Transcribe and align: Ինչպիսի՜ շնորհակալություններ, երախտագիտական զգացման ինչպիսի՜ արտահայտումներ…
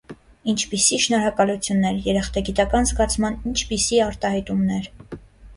Ինչպիսի՜ 0.51 0.97
շնորհակալություններ, 1.03 1.99
երախտագիտական 2.07 2.89
զգացման 2.93 3.39
ինչպիսի՜ 3.53 4.01
արտահայտումներ… 4.07 4.91